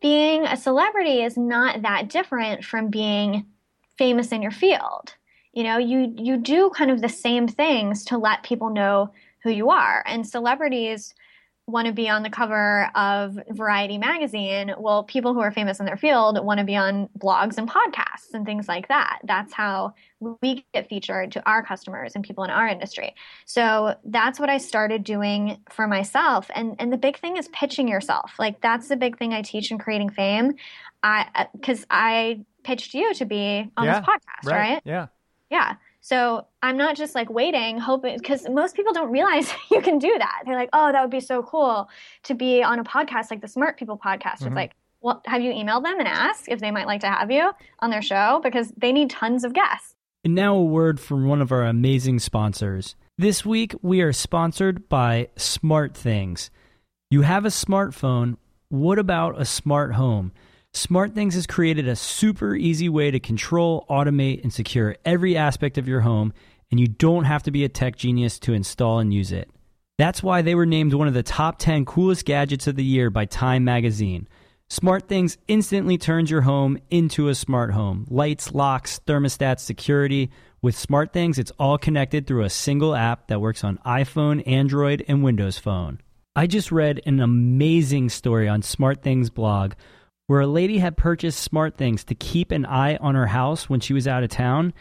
[0.01, 3.45] being a celebrity is not that different from being
[3.97, 5.15] famous in your field.
[5.53, 9.11] You know, you you do kind of the same things to let people know
[9.43, 10.03] who you are.
[10.05, 11.13] And celebrities
[11.67, 14.73] want to be on the cover of Variety magazine.
[14.77, 18.33] Well, people who are famous in their field want to be on blogs and podcasts
[18.33, 19.19] and things like that.
[19.23, 19.93] That's how
[20.41, 23.13] we get featured to our customers and people in our industry.
[23.45, 26.49] So that's what I started doing for myself.
[26.53, 28.31] And and the big thing is pitching yourself.
[28.39, 30.53] Like that's the big thing I teach in creating fame.
[31.03, 34.81] I uh, because I pitched you to be on Yeah, this podcast, right?
[34.83, 35.07] Yeah.
[35.49, 35.75] Yeah.
[36.09, 40.11] So I'm not just like waiting, hoping, because most people don't realize you can do
[40.17, 40.41] that.
[40.43, 41.87] They're like, oh, that would be so cool
[42.23, 44.33] to be on a podcast like the Smart People podcast.
[44.33, 44.55] It's mm-hmm.
[44.55, 47.51] like, well, have you emailed them and asked if they might like to have you
[47.81, 48.41] on their show?
[48.43, 49.93] Because they need tons of guests.
[50.23, 52.95] And now a word from one of our amazing sponsors.
[53.15, 56.49] This week we are sponsored by Smart Things.
[57.11, 58.37] You have a smartphone.
[58.69, 60.31] What about a smart home?
[60.73, 65.79] Smart Things has created a super easy way to control, automate, and secure every aspect
[65.79, 66.31] of your home,
[66.69, 69.49] and you don't have to be a tech genius to install and use it.
[69.97, 73.09] That's why they were named one of the top 10 coolest gadgets of the year
[73.09, 74.27] by Time Magazine.
[74.69, 78.05] SmartThings instantly turns your home into a smart home.
[78.07, 80.29] Lights, locks, thermostats, security.
[80.61, 85.23] With SmartThings, it's all connected through a single app that works on iPhone, Android, and
[85.23, 85.99] Windows Phone.
[86.35, 89.73] I just read an amazing story on SmartThings blog
[90.29, 93.79] where a lady had purchased Smart Things to keep an eye on her house when
[93.79, 94.75] she was out of town,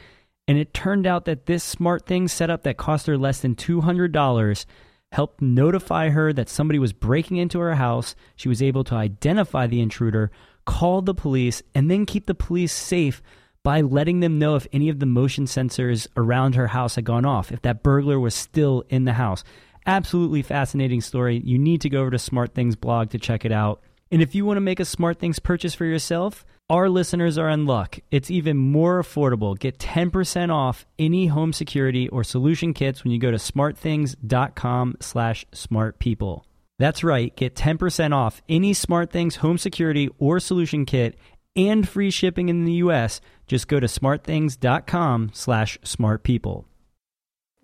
[0.47, 4.67] and it turned out that this Smart Things setup that cost her less than $200
[5.11, 8.15] helped notify her that somebody was breaking into her house.
[8.37, 10.31] She was able to identify the intruder,
[10.67, 13.23] call the police, and then keep the police safe
[13.63, 17.25] by letting them know if any of the motion sensors around her house had gone
[17.25, 19.45] off, if that burglar was still in the house.
[19.87, 21.41] Absolutely fascinating story.
[21.43, 23.81] You need to go over to Smart Things blog to check it out.
[24.11, 27.49] And if you want to make a Smart Things purchase for yourself, our listeners are
[27.49, 27.99] in luck.
[28.11, 29.59] It's even more affordable.
[29.59, 35.47] Get 10% off any home security or solution kits when you go to smartthings.com slash
[35.53, 36.43] smartpeople.
[36.79, 37.35] That's right.
[37.35, 41.19] Get 10% off any SmartThings home security or solution kit
[41.57, 43.21] and free shipping in the U.S.
[43.47, 46.65] Just go to smartthings.com slash smartpeople.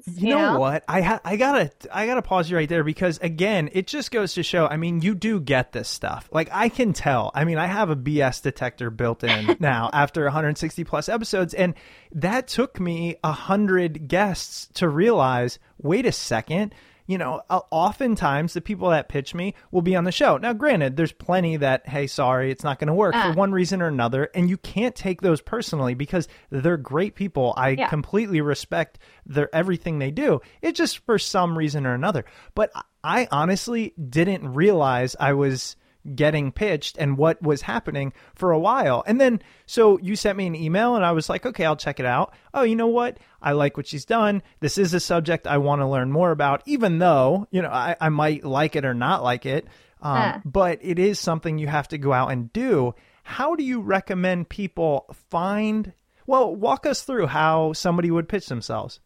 [0.06, 0.84] You know what?
[0.86, 4.34] I ha- I gotta I gotta pause you right there because again, it just goes
[4.34, 4.66] to show.
[4.66, 6.28] I mean, you do get this stuff.
[6.30, 7.30] Like I can tell.
[7.34, 11.74] I mean, I have a BS detector built in now after 160 plus episodes, and
[12.12, 15.58] that took me a hundred guests to realize.
[15.78, 16.74] Wait a second
[17.06, 20.38] you know, oftentimes the people that pitch me will be on the show.
[20.38, 23.32] Now, granted, there's plenty that, hey, sorry, it's not going to work uh.
[23.32, 24.30] for one reason or another.
[24.34, 27.52] And you can't take those personally because they're great people.
[27.56, 27.88] I yeah.
[27.88, 30.40] completely respect their everything they do.
[30.62, 32.24] It's just for some reason or another.
[32.54, 35.76] But I honestly didn't realize I was
[36.14, 39.02] getting pitched and what was happening for a while.
[39.06, 42.00] And then, so you sent me an email and I was like, okay, I'll check
[42.00, 42.34] it out.
[42.52, 43.18] Oh, you know what?
[43.40, 44.42] I like what she's done.
[44.60, 47.96] This is a subject I want to learn more about, even though, you know, I,
[48.00, 49.66] I might like it or not like it.
[50.02, 50.38] Um, uh.
[50.44, 52.94] But it is something you have to go out and do.
[53.22, 55.92] How do you recommend people find?
[56.26, 59.00] Well, walk us through how somebody would pitch themselves.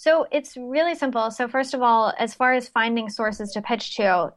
[0.00, 1.30] So it's really simple.
[1.30, 4.32] So first of all, as far as finding sources to pitch to,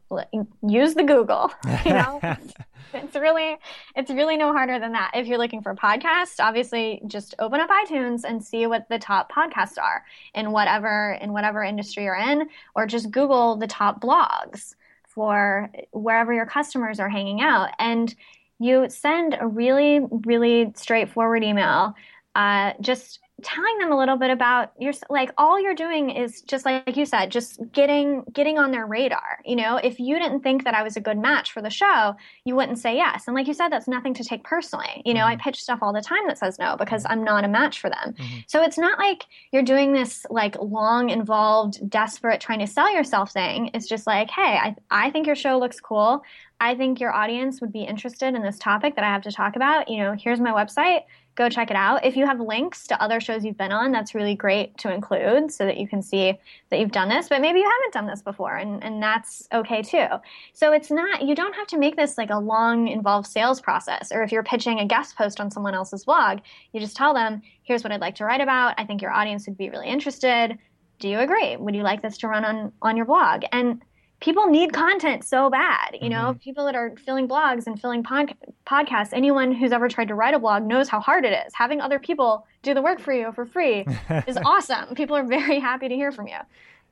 [0.61, 1.53] use the Google.
[1.85, 2.19] You know,
[2.93, 3.55] it's really
[3.95, 5.11] it's really no harder than that.
[5.13, 9.31] If you're looking for podcasts, obviously just open up iTunes and see what the top
[9.31, 10.03] podcasts are
[10.35, 14.75] in whatever in whatever industry you're in, or just Google the top blogs
[15.07, 18.13] for wherever your customers are hanging out, and
[18.59, 21.95] you send a really really straightforward email.
[22.35, 26.65] Uh, just telling them a little bit about your like all you're doing is just
[26.65, 29.77] like you said just getting getting on their radar you know?
[29.77, 32.79] If you didn't think that i was a good match for the show you wouldn't
[32.79, 33.23] say yes.
[33.27, 35.01] And like you said that's nothing to take personally.
[35.05, 35.39] You know mm-hmm.
[35.39, 37.89] i pitch stuff all the time that says no because i'm not a match for
[37.89, 38.13] them.
[38.13, 38.39] Mm-hmm.
[38.47, 43.31] so it's not like you're doing this like long involved desperate trying to sell yourself
[43.31, 43.71] thing.
[43.73, 46.23] It's just like hey i, I think your show looks cool.
[46.59, 49.57] I think your audience would be interested in this topic that I have to talk
[49.57, 49.89] about.
[49.89, 51.01] You know, here's my website
[51.35, 52.05] go check it out.
[52.05, 55.51] If you have links to other shows you've been on, that's really great to include
[55.51, 56.37] so that you can see
[56.69, 59.81] that you've done this, but maybe you haven't done this before and, and that's okay
[59.81, 60.05] too.
[60.53, 64.11] So it's not, you don't have to make this like a long involved sales process.
[64.11, 66.39] Or if you're pitching a guest post on someone else's blog,
[66.71, 68.75] you just tell them, here's what I'd like to write about.
[68.77, 70.57] I think your audience would be really interested.
[70.99, 71.55] Do you agree?
[71.57, 73.43] Would you like this to run on, on your blog?
[73.51, 73.81] And
[74.23, 75.97] people need content so bad.
[76.01, 76.39] You know, mm-hmm.
[76.39, 78.33] people that are filling blogs and filling pod-
[78.65, 81.53] podcasts, anyone who's ever tried to write a blog knows how hard it is.
[81.53, 83.85] Having other people do the work for you for free
[84.25, 84.95] is awesome.
[84.95, 86.37] People are very happy to hear from you.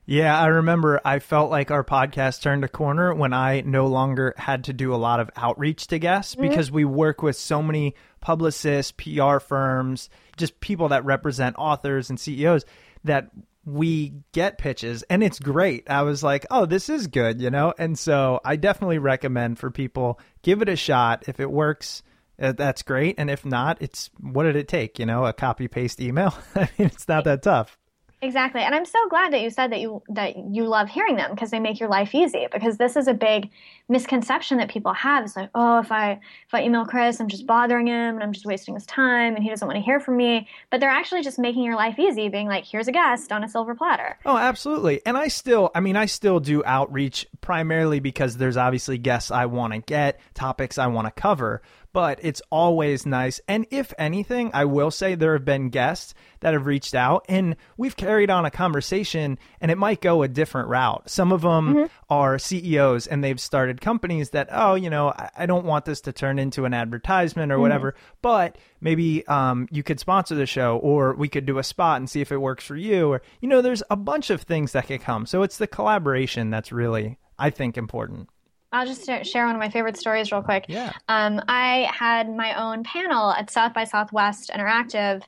[0.04, 4.34] Yeah, I remember I felt like our podcast turned a corner when I no longer
[4.36, 6.48] had to do a lot of outreach to guests mm-hmm.
[6.48, 12.20] because we work with so many publicists, PR firms, just people that represent authors and
[12.20, 12.66] CEOs
[13.04, 13.30] that
[13.64, 15.88] we get pitches and it's great.
[15.88, 17.72] I was like, oh, this is good, you know?
[17.78, 21.24] And so I definitely recommend for people give it a shot.
[21.28, 22.02] If it works,
[22.40, 23.16] uh, that's great.
[23.18, 24.98] And if not, it's what did it take?
[24.98, 26.34] You know, a copy paste email?
[26.54, 27.78] I mean, it's not that tough.
[28.22, 28.60] Exactly.
[28.60, 31.50] And I'm so glad that you said that you that you love hearing them because
[31.50, 33.50] they make your life easy because this is a big
[33.88, 35.24] misconception that people have.
[35.24, 36.12] It's like, oh, if I
[36.46, 39.42] if I email Chris, I'm just bothering him and I'm just wasting his time and
[39.42, 40.46] he doesn't want to hear from me.
[40.70, 43.48] But they're actually just making your life easy, being like, here's a guest on a
[43.48, 44.16] silver platter.
[44.24, 45.02] Oh, absolutely.
[45.04, 49.46] And I still I mean, I still do outreach primarily because there's obviously guests I
[49.46, 51.60] want to get, topics I want to cover
[51.92, 53.40] but it's always nice.
[53.46, 57.56] And if anything, I will say there have been guests that have reached out and
[57.76, 61.08] we've carried on a conversation and it might go a different route.
[61.08, 61.86] Some of them mm-hmm.
[62.08, 66.12] are CEOs and they've started companies that, oh, you know, I, don't want this to
[66.12, 67.62] turn into an advertisement or mm-hmm.
[67.62, 71.98] whatever, but maybe um, you could sponsor the show or we could do a spot
[71.98, 73.08] and see if it works for you.
[73.12, 75.26] Or, you know, there's a bunch of things that could come.
[75.26, 78.28] So it's the collaboration that's really, I think, important.
[78.72, 80.64] I'll just share one of my favorite stories real quick.
[80.68, 80.92] Yeah.
[81.08, 85.22] Um, I had my own panel at South by Southwest Interactive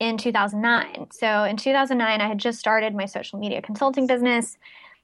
[0.00, 1.08] in 2009.
[1.12, 4.58] So in 2009, I had just started my social media consulting business.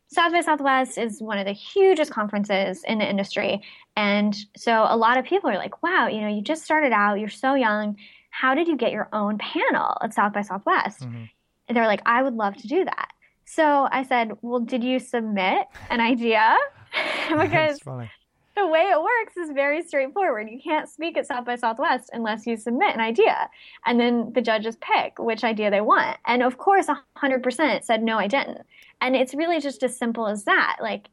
[0.08, 3.62] South by Southwest is one of the hugest conferences in the industry.
[3.96, 7.18] And so a lot of people are like, wow, you know, you just started out,
[7.18, 7.96] you're so young.
[8.30, 11.00] How did you get your own panel at South by Southwest?
[11.00, 11.24] Mm-hmm.
[11.68, 13.08] And they're like, I would love to do that.
[13.46, 16.56] So I said, well, did you submit an idea?
[17.28, 17.80] because
[18.56, 20.48] the way it works is very straightforward.
[20.50, 23.50] You can't speak at South by Southwest unless you submit an idea.
[23.84, 26.18] And then the judges pick which idea they want.
[26.26, 26.86] And of course,
[27.16, 28.62] 100% said, no, I didn't.
[29.00, 30.78] And it's really just as simple as that.
[30.80, 31.08] Like,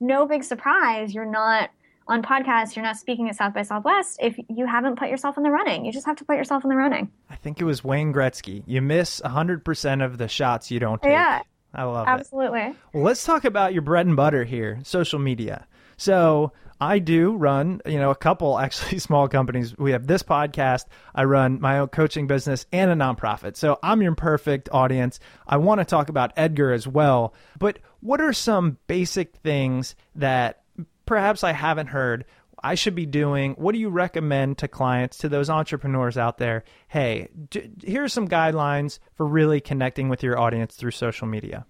[0.00, 1.14] no big surprise.
[1.14, 1.70] You're not
[2.08, 5.42] on podcasts, you're not speaking at South by Southwest if you haven't put yourself in
[5.42, 5.84] the running.
[5.84, 7.10] You just have to put yourself in the running.
[7.28, 8.62] I think it was Wayne Gretzky.
[8.66, 11.12] You miss 100% of the shots you don't take.
[11.12, 11.42] Yeah.
[11.74, 12.60] I love Absolutely.
[12.60, 12.62] it.
[12.62, 12.82] Absolutely.
[12.92, 15.66] Well, let's talk about your bread and butter here, social media.
[15.96, 19.76] So, I do run, you know, a couple actually small companies.
[19.76, 20.84] We have this podcast.
[21.14, 23.56] I run my own coaching business and a nonprofit.
[23.56, 25.18] So I'm your perfect audience.
[25.46, 27.34] I want to talk about Edgar as well.
[27.58, 30.62] But what are some basic things that
[31.06, 32.24] perhaps I haven't heard
[32.62, 33.54] I should be doing?
[33.54, 36.64] What do you recommend to clients, to those entrepreneurs out there?
[36.88, 41.66] Hey, d- here's some guidelines for really connecting with your audience through social media.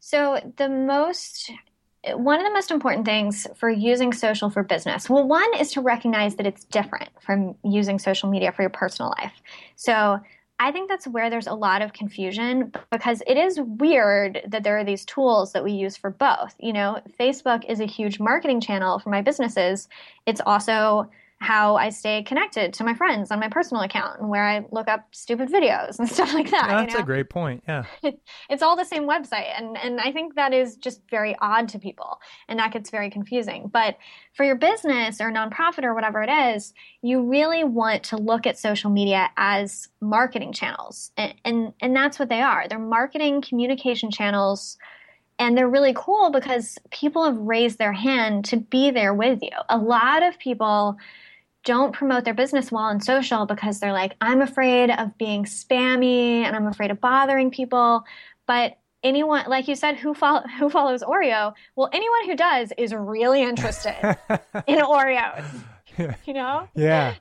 [0.00, 1.50] So, the most
[2.12, 5.80] one of the most important things for using social for business well one is to
[5.80, 9.32] recognize that it's different from using social media for your personal life
[9.76, 10.20] so
[10.60, 14.78] I think that's where there's a lot of confusion because it is weird that there
[14.78, 16.54] are these tools that we use for both.
[16.60, 19.88] You know, Facebook is a huge marketing channel for my businesses.
[20.26, 21.10] It's also
[21.44, 24.88] how I stay connected to my friends on my personal account and where I look
[24.88, 26.68] up stupid videos and stuff like that.
[26.68, 27.02] That's you know?
[27.02, 27.62] a great point.
[27.68, 27.84] Yeah.
[28.50, 29.48] it's all the same website.
[29.56, 32.18] And, and I think that is just very odd to people
[32.48, 33.70] and that gets very confusing.
[33.72, 33.98] But
[34.32, 36.72] for your business or nonprofit or whatever it is,
[37.02, 41.12] you really want to look at social media as marketing channels.
[41.16, 42.66] And, and, and that's what they are.
[42.68, 44.78] They're marketing communication channels
[45.38, 49.50] and they're really cool because people have raised their hand to be there with you.
[49.68, 50.96] A lot of people
[51.64, 56.42] don't promote their business well on social because they're like, I'm afraid of being spammy
[56.44, 58.04] and I'm afraid of bothering people.
[58.46, 61.54] But anyone, like you said, who, follow, who follows Oreo?
[61.76, 63.96] Well, anyone who does is really interested
[64.66, 65.44] in Oreos,
[66.26, 66.68] you know?
[66.74, 67.14] Yeah.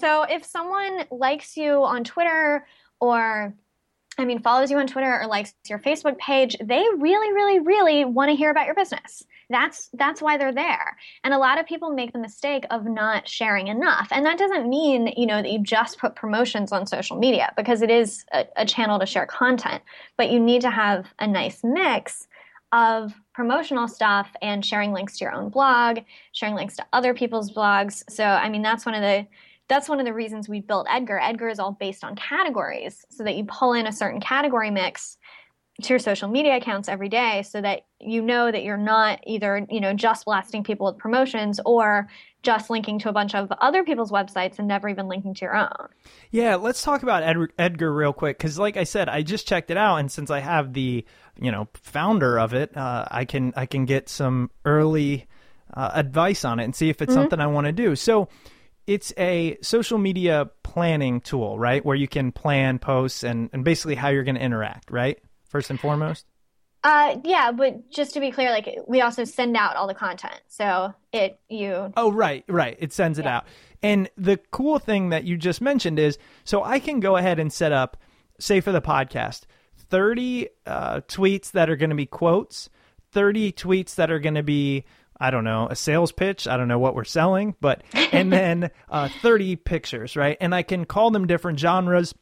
[0.00, 2.66] So if someone likes you on Twitter
[3.00, 3.54] or
[4.16, 8.04] I mean, follows you on Twitter or likes your Facebook page, they really, really, really
[8.04, 9.24] want to hear about your business.
[9.50, 10.96] That's that's why they're there.
[11.22, 14.08] And a lot of people make the mistake of not sharing enough.
[14.10, 17.82] And that doesn't mean, you know, that you just put promotions on social media because
[17.82, 19.82] it is a, a channel to share content.
[20.16, 22.26] But you need to have a nice mix
[22.72, 26.00] of promotional stuff and sharing links to your own blog,
[26.32, 28.02] sharing links to other people's blogs.
[28.10, 29.26] So, I mean, that's one of the
[29.68, 31.18] that's one of the reasons we built Edgar.
[31.18, 35.16] Edgar is all based on categories so that you pull in a certain category mix
[35.82, 39.66] to your social media accounts every day so that you know that you're not either,
[39.68, 42.08] you know, just blasting people with promotions or
[42.42, 45.56] just linking to a bunch of other people's websites and never even linking to your
[45.56, 45.88] own.
[46.30, 49.70] Yeah, let's talk about Ed- Edgar real quick cuz like I said, I just checked
[49.70, 51.04] it out and since I have the,
[51.40, 55.26] you know, founder of it, uh, I can I can get some early
[55.72, 57.22] uh, advice on it and see if it's mm-hmm.
[57.22, 57.96] something I want to do.
[57.96, 58.28] So,
[58.86, 61.82] it's a social media planning tool, right?
[61.82, 65.18] Where you can plan posts and, and basically how you're going to interact, right?
[65.54, 66.26] First and foremost.
[66.82, 70.40] Uh, yeah, but just to be clear, like we also send out all the content,
[70.48, 71.92] so it you.
[71.96, 72.76] Oh right, right.
[72.80, 73.36] It sends it yeah.
[73.36, 73.46] out,
[73.80, 77.52] and the cool thing that you just mentioned is, so I can go ahead and
[77.52, 77.98] set up,
[78.40, 79.42] say for the podcast,
[79.78, 82.68] thirty uh, tweets that are going to be quotes,
[83.12, 84.84] thirty tweets that are going to be
[85.20, 86.48] I don't know, a sales pitch.
[86.48, 90.36] I don't know what we're selling, but, and then uh, 30 pictures, right?
[90.40, 92.12] And I can call them different genres,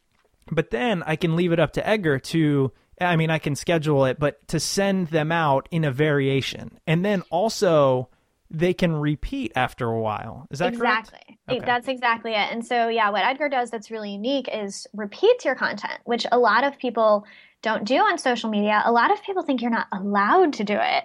[0.51, 2.71] but then I can leave it up to Edgar to,
[3.03, 6.79] I mean, I can schedule it, but to send them out in a variation.
[6.87, 8.09] And then also,
[8.49, 10.47] they can repeat after a while.
[10.51, 11.19] Is that exactly.
[11.27, 11.39] correct?
[11.49, 11.65] Okay.
[11.65, 12.51] That's exactly it.
[12.51, 16.37] And so, yeah, what Edgar does that's really unique is repeats your content, which a
[16.37, 17.25] lot of people
[17.61, 18.81] don't do on social media.
[18.85, 21.03] A lot of people think you're not allowed to do it.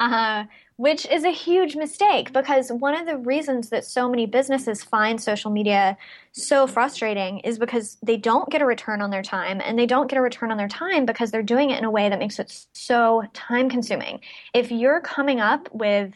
[0.00, 0.44] Uh,
[0.78, 5.20] which is a huge mistake because one of the reasons that so many businesses find
[5.20, 5.96] social media
[6.30, 10.08] so frustrating is because they don't get a return on their time and they don't
[10.08, 12.38] get a return on their time because they're doing it in a way that makes
[12.38, 14.20] it so time consuming.
[14.54, 16.14] If you're coming up with,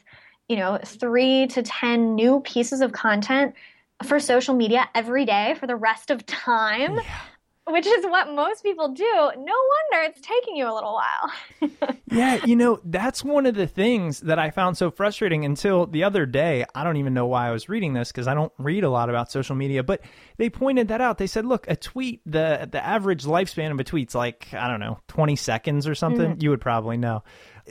[0.49, 3.57] you know, 3 to 10 new pieces of content
[4.05, 7.19] for social media every day for the rest of time, yeah
[7.73, 9.05] which is what most people do.
[9.05, 11.97] No wonder it's taking you a little while.
[12.11, 16.05] yeah, you know, that's one of the things that I found so frustrating until the
[16.05, 16.65] other day.
[16.75, 19.09] I don't even know why I was reading this because I don't read a lot
[19.09, 20.03] about social media, but
[20.37, 21.19] they pointed that out.
[21.19, 24.81] They said, look, a tweet, the the average lifespan of a tweet's like, I don't
[24.81, 26.37] know, 20 seconds or something.
[26.37, 26.43] Mm.
[26.43, 27.25] You would probably know.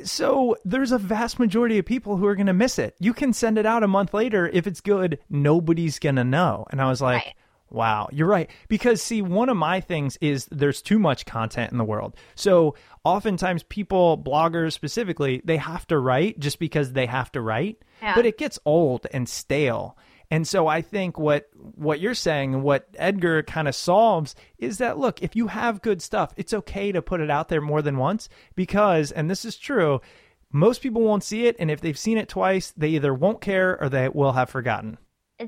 [0.03, 2.95] So there's a vast majority of people who are going to miss it.
[2.99, 4.47] You can send it out a month later.
[4.47, 6.65] If it's good, nobody's going to know.
[6.71, 7.33] And I was like, right
[7.71, 8.49] Wow, you're right.
[8.67, 12.15] Because, see, one of my things is there's too much content in the world.
[12.35, 17.77] So, oftentimes, people, bloggers specifically, they have to write just because they have to write,
[18.01, 18.13] Yeah.
[18.13, 19.97] but it gets old and stale.
[20.29, 24.77] And so I think what what you're saying and what Edgar kind of solves is
[24.77, 27.81] that look, if you have good stuff, it's okay to put it out there more
[27.81, 29.99] than once because and this is true,
[30.49, 33.77] most people won't see it and if they've seen it twice, they either won't care
[33.81, 34.97] or they will have forgotten.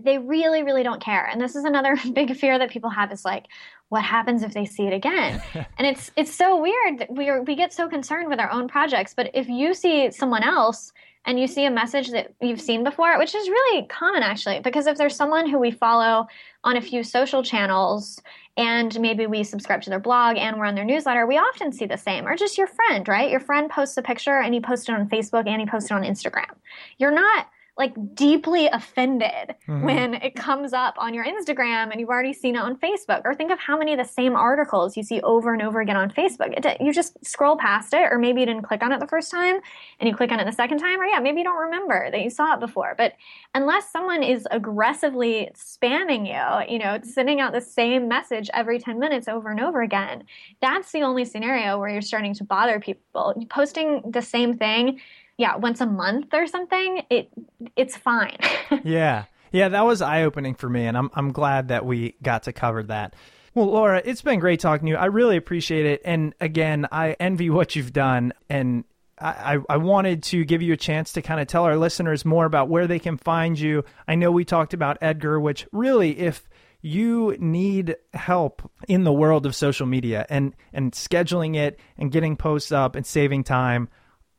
[0.04, 3.26] They really really don't care and this is another big fear that people have is
[3.26, 3.46] like
[3.89, 5.41] what happens if they see it again
[5.78, 8.68] and it's it's so weird that we are we get so concerned with our own
[8.68, 10.91] projects but if you see someone else
[11.26, 14.88] and you see a message that you've seen before which is really common actually because
[14.88, 16.28] if there's someone who we follow
[16.64, 18.22] on a few social channels
[18.56, 21.86] and maybe we subscribe to their blog and we're on their newsletter, we often see
[21.86, 22.28] the same.
[22.28, 23.32] Or just your friend, right?
[23.32, 25.94] Your friend posts a picture and he posts it on Facebook and he posts it
[25.94, 26.54] on Instagram.
[27.00, 29.82] You're not like deeply offended mm-hmm.
[29.82, 33.21] when it comes up on your Instagram and you've already seen it on Facebook.
[33.26, 35.95] Or think of how many of the same articles you see over and over again
[35.95, 36.53] on Facebook.
[36.53, 39.32] It, you just scroll past it, or maybe you didn't click on it the first
[39.32, 39.59] time
[39.99, 42.21] and you click on it the second time, or yeah, maybe you don't remember that
[42.21, 42.93] you saw it before.
[42.95, 43.13] But
[43.55, 48.99] unless someone is aggressively spamming you, you know, sending out the same message every 10
[48.99, 50.26] minutes over and over again,
[50.61, 53.34] that's the only scenario where you're starting to bother people.
[53.49, 54.99] Posting the same thing,
[55.38, 57.30] yeah, once a month or something, it
[57.76, 58.38] it's fine.
[58.84, 59.26] yeah.
[59.52, 62.54] Yeah, that was eye opening for me and I'm I'm glad that we got to
[62.54, 63.16] cover that.
[63.56, 64.98] Well, Laura, it's been great talking to you.
[64.98, 66.02] I really appreciate it.
[66.04, 68.84] And again, I envy what you've done and
[69.20, 72.46] I, I wanted to give you a chance to kind of tell our listeners more
[72.46, 73.86] about where they can find you.
[74.08, 76.50] I know we talked about Edgar, which really, if
[76.82, 82.36] you need help in the world of social media and and scheduling it and getting
[82.36, 83.88] posts up and saving time,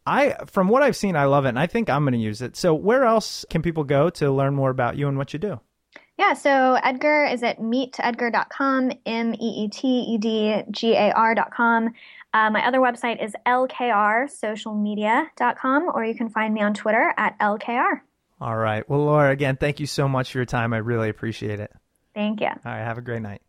[0.06, 2.42] I from what I've seen, I love it, and I think I'm going to use
[2.42, 2.56] it.
[2.56, 5.60] So, where else can people go to learn more about you and what you do?
[6.16, 11.92] Yeah, so Edgar is at meetedgar.com, M E E T E D G A R.com.
[12.32, 18.00] Uh, my other website is lkrsocialmedia.com, or you can find me on Twitter at lkr.
[18.40, 18.88] All right.
[18.88, 20.72] Well, Laura, again, thank you so much for your time.
[20.72, 21.72] I really appreciate it.
[22.14, 22.48] Thank you.
[22.48, 22.84] All right.
[22.84, 23.42] Have a great night.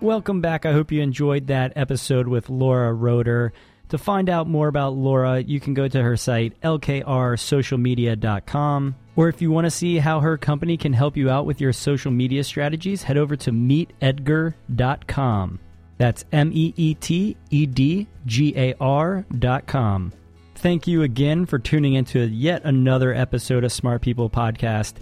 [0.00, 0.66] Welcome back.
[0.66, 3.52] I hope you enjoyed that episode with Laura Roeder.
[3.88, 8.96] To find out more about Laura, you can go to her site, lkrsocialmedia.com.
[9.14, 11.72] Or if you want to see how her company can help you out with your
[11.72, 15.58] social media strategies, head over to meetedgar.com.
[15.98, 20.12] That's M E E T E D G A R.com.
[20.56, 24.96] Thank you again for tuning into yet another episode of Smart People Podcast.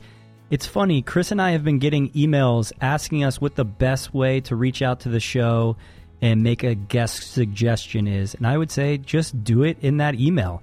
[0.54, 4.40] It's funny, Chris and I have been getting emails asking us what the best way
[4.42, 5.76] to reach out to the show
[6.22, 8.36] and make a guest suggestion is.
[8.36, 10.62] And I would say just do it in that email.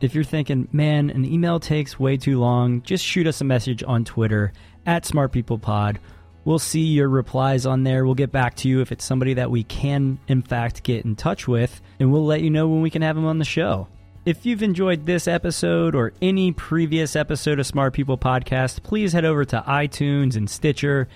[0.00, 3.84] If you're thinking, man, an email takes way too long, just shoot us a message
[3.86, 4.54] on Twitter
[4.86, 5.98] at SmartPeoplePod.
[6.46, 8.06] We'll see your replies on there.
[8.06, 11.14] We'll get back to you if it's somebody that we can, in fact, get in
[11.14, 13.86] touch with, and we'll let you know when we can have them on the show.
[14.26, 19.24] If you've enjoyed this episode or any previous episode of Smart People Podcast, please head
[19.24, 21.06] over to iTunes and Stitcher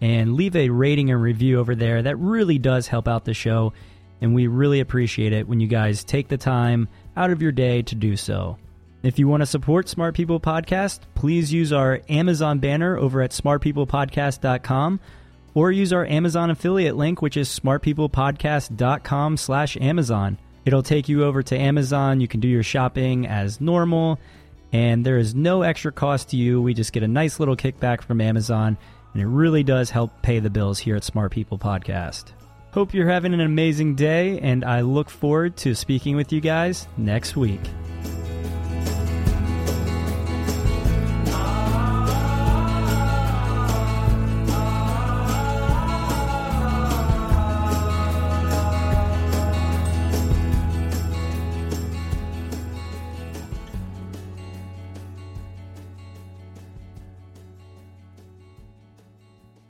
[0.00, 2.00] and leave a rating and review over there.
[2.00, 3.74] That really does help out the show,
[4.22, 6.88] and we really appreciate it when you guys take the time
[7.18, 8.56] out of your day to do so.
[9.02, 13.32] If you want to support Smart People Podcast, please use our Amazon banner over at
[13.32, 15.00] smartpeoplepodcast.com
[15.52, 20.38] or use our Amazon affiliate link, which is smartpeoplepodcast.com slash Amazon.
[20.64, 22.20] It'll take you over to Amazon.
[22.20, 24.18] You can do your shopping as normal,
[24.72, 26.60] and there is no extra cost to you.
[26.62, 28.78] We just get a nice little kickback from Amazon,
[29.12, 32.32] and it really does help pay the bills here at Smart People Podcast.
[32.72, 36.88] Hope you're having an amazing day, and I look forward to speaking with you guys
[36.96, 37.60] next week.